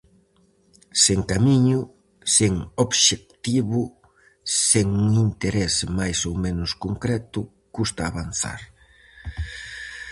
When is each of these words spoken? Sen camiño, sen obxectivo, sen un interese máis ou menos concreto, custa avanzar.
Sen 1.03 1.19
camiño, 1.31 1.79
sen 2.35 2.53
obxectivo, 2.85 3.81
sen 4.67 4.87
un 5.03 5.09
interese 5.25 5.85
máis 5.99 6.19
ou 6.29 6.33
menos 6.45 6.71
concreto, 6.83 7.39
custa 7.75 8.01
avanzar. 8.05 8.61